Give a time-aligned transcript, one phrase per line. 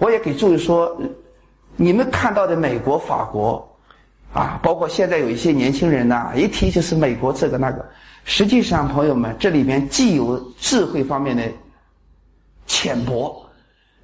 [0.00, 1.00] 我也给诸位说，
[1.76, 3.78] 你们看到的美国、法国，
[4.32, 7.88] 啊，包括现在有一些年轻人呐，一提就是美国这个那个。
[8.24, 11.42] 实际上，朋友们，这里面既有智慧方面的
[12.66, 13.46] 浅薄，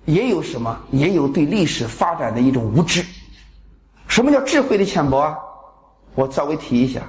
[0.04, 0.78] 也有什么？
[0.90, 3.04] 也有对历史发展的一种无知。
[4.06, 5.34] 什么叫智慧的浅薄啊？
[6.14, 7.00] 我稍微提一下。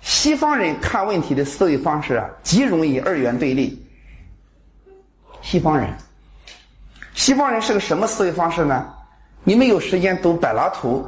[0.00, 3.84] 西方人看问题的思维方式啊，极容易二元对立。
[5.42, 5.92] 西方人，
[7.20, 8.88] 西方人是个什么思维方式呢？
[9.44, 11.06] 你们有时间读柏拉图，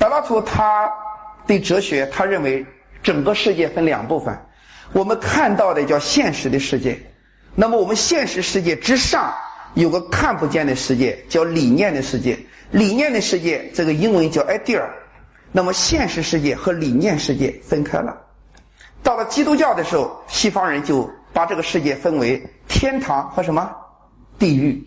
[0.00, 0.90] 柏拉图他
[1.46, 2.66] 对哲学，他认为。
[3.04, 4.36] 整个世界分两部分，
[4.92, 6.98] 我们看到的叫现实的世界，
[7.54, 9.32] 那么我们现实世界之上
[9.74, 12.36] 有个看不见的世界，叫理念的世界。
[12.72, 14.82] 理念的世界，这个英文叫 idea。
[15.52, 18.12] 那么现实世界和理念世界分开了。
[19.04, 23.70] 到了基督教的时候，西方人就把这个世界分为天堂和什么
[24.36, 24.84] 地狱。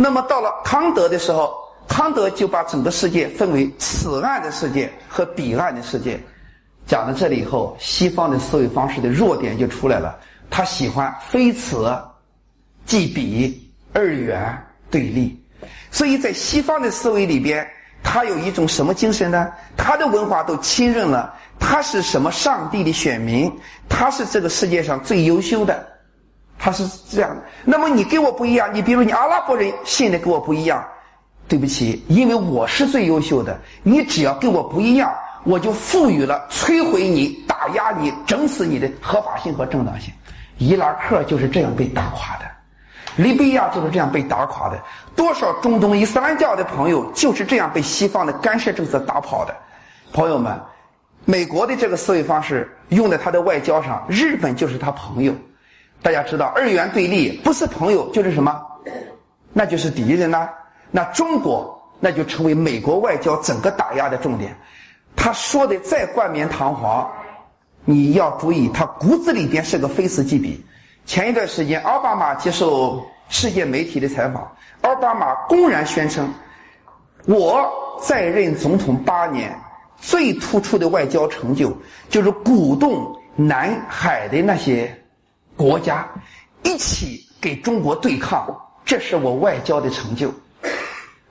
[0.00, 1.52] 那么到了康德的时候，
[1.88, 6.20] 康德就把整个世界分为此岸的世界和彼岸的世界。
[6.86, 10.16] 讲到这里以后，西方的思维方式的弱点就出来了。
[10.48, 11.92] 他喜欢非此
[12.86, 14.56] 即彼，二元
[14.88, 15.36] 对立。
[15.90, 17.68] 所以在西方的思维里边，
[18.00, 19.50] 他有一种什么精神呢？
[19.76, 23.52] 他的文化都亲认了他是什么上帝的选民，
[23.88, 25.84] 他是这个世界上最优秀的，
[26.68, 27.42] 他是这样的。
[27.64, 30.86] 那么你跟我不一样，你比如你阿拉伯人信的跟我不一样，
[31.48, 35.10] 对不起，因为我是最优秀的，你只要跟我不一样。
[35.44, 40.12] 我就赋予了摧毁你、打压你、整死你的合法性和正当性。
[40.58, 42.44] 伊拉克就是这样被打垮的，
[43.16, 44.78] 利比亚就是这样被打垮的。
[45.16, 49.56] 多少中东伊斯兰教的朋友就是这样被西方的干涉政策打跑的。
[50.12, 50.60] 朋友们，
[51.24, 55.32] 美国的这个思维方式用在他的外交上，日本就是他朋友。
[56.02, 58.60] 大家知道，二元对立不是朋友就是什么？
[59.52, 60.48] 那就是敌人呐。
[60.90, 64.56] 那中国那就成为美国外交整个打压的重点。
[65.16, 67.10] 他说的再冠冕堂皇，
[67.84, 70.64] 你要注意，他骨子里边是个非死即彼。
[71.04, 74.50] 前一段时间，奥巴马接受世界媒体的采访，
[74.82, 76.32] 奥巴马公然宣称
[77.26, 77.68] ：“我
[78.00, 79.52] 在任总统八年，
[79.96, 81.76] 最突出的外交成就
[82.08, 84.94] 就是鼓动南海的那些
[85.58, 86.08] 国家
[86.62, 88.46] 一起给中国对抗，
[88.84, 90.32] 这是我外交的成就。”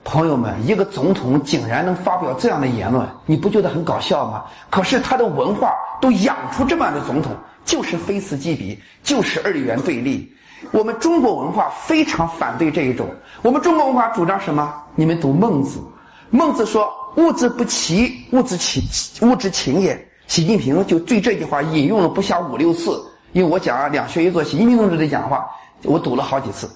[0.04, 4.44] 朋友们，一个总统竟然能发表这样的言论，你不觉得很搞笑吗？
[4.68, 7.34] 可是他的文化都养出这么样的总统，
[7.64, 10.30] 就是非此即彼，就是二元对立。
[10.72, 13.08] 我们中国文化非常反对这一种。
[13.40, 14.74] 我们中国文化主张什么？
[14.94, 15.80] 你们读孟子，
[16.28, 18.82] 孟子说：“物之不齐，物之齐，
[19.24, 23.02] 物之情也。”习近平就对这句话引用了不下五六次。
[23.38, 25.48] 因为我讲啊两学一做，习近平同志的讲话，
[25.84, 26.68] 我读了好几次。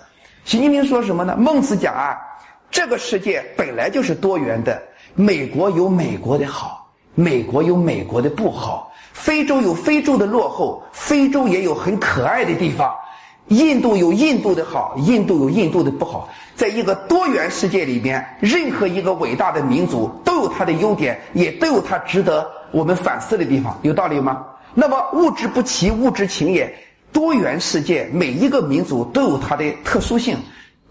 [0.44, 1.34] 习近平说什么呢？
[1.36, 2.16] 孟子讲啊。
[2.70, 4.80] 这个世界本来就是多元的，
[5.16, 12.94] 美国有美国的好，美国有美国的不好，非洲有非洲的落后，非洲也有很可爱的地方，
[13.48, 24.46] 印度有印度的好，印度有印度的不好，在一个多元世界里边，任何一个伟大的民族都有它的优点，也都有它值得我们反思的地方，有道理吗？
[24.74, 26.72] 那么物质不齐，物质情也，
[27.12, 30.36] 多元世界每一个民族都有它的特殊性。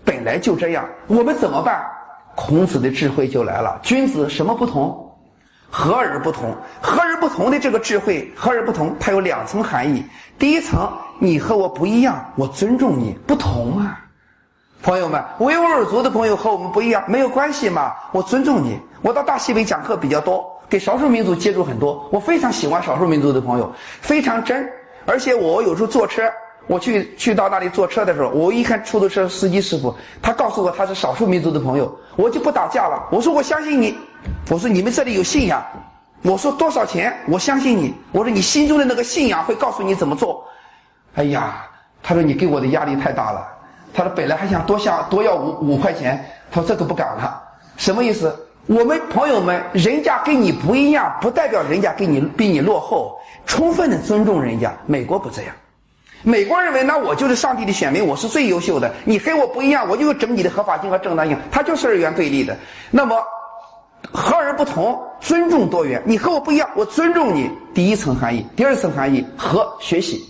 [0.03, 1.83] 本来就这样，我们怎么办？
[2.35, 3.79] 孔子的智慧就来了。
[3.83, 5.07] 君子什么不同？
[5.69, 6.55] 和而不同。
[6.81, 10.03] 和而不同的这个智慧，和而不同，它有两层含义。
[10.37, 13.99] 第一层，你和我不一样，我尊重你，不同啊。
[14.83, 18.79] 朋友们，维吾尔族的朋友和我们不一样，没有关系嘛，我尊重你。
[19.01, 24.67] 我到大西北讲课比较多，给少数民族接触很多，我非常喜欢少数民族的朋友，非常真。
[25.05, 26.23] 而且我有时候坐车。
[26.67, 33.03] 我去去到那里坐车的时候，我一看出租车司机师傅，他告诉我他是少数民族的朋友，我就不打架了。
[33.11, 33.97] 我说我相信你，
[34.49, 35.61] 我说你们这里有信仰，
[36.21, 37.13] 我说多少钱？
[37.27, 40.45] 我相信你，我说你心中的那个信仰会告诉你怎么做。
[41.15, 41.67] 哎呀，
[42.01, 43.45] 他说你给我的压力太大了。
[43.91, 47.41] 他说本来还想多想多要五五块钱，他说这个不敢了。
[47.75, 48.33] 什么意思？
[48.67, 54.71] 我们朋友们，人家跟你不一样，不代表人家跟你比你落后，充分的尊重人家。
[54.85, 55.55] 美国不这样。
[56.21, 58.93] 美国认为，那我就是上帝的选民，我是最优秀的。
[59.03, 61.35] 你和我不一样，我就有整你的合法性和正当性。
[61.51, 62.55] 它就是二元对立的。
[62.91, 63.19] 那么，
[64.11, 65.99] 和而不同，尊重多元。
[66.05, 67.49] 你和我不一样，我尊重你。
[67.73, 70.23] 第一层含义，第二层含义和学习。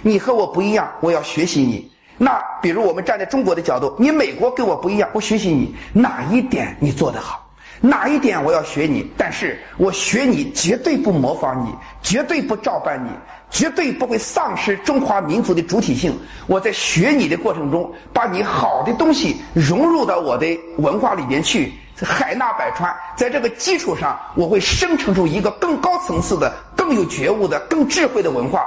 [0.00, 1.92] 你和我不一样，我要学习你。
[2.16, 7.43] 那比如我们站在中国的角度，你美国跟我不一样，我学习你哪一点你做得好？
[7.80, 9.10] 哪一点我要学你？
[9.16, 13.10] 但是我学你绝对不模仿你，绝对不照搬你，
[13.50, 16.18] 绝对不会丧失中华民族的主体性。
[16.46, 20.46] 我在学你的过程中，把你好的东西融入到我的
[20.78, 21.72] 文化里面去，
[22.02, 22.94] 海纳百川。
[23.16, 28.64] 在这个基础上，我会生成出一个更高层次的、更有觉悟的、更智慧的文化。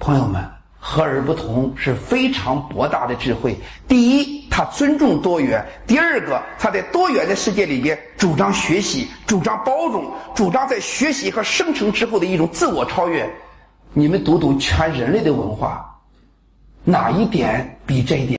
[0.00, 0.57] 朋友们。
[0.90, 3.54] 和而不同是非常博大的智慧。
[3.86, 13.30] 第一，他尊重多元；第二个，他在多元的世界里边主张学习、主张包容、主张在学习和生成之后的一种自我超越。
[13.92, 15.84] 你们读读全人类的文化，
[16.84, 18.36] 哪一点比这一点？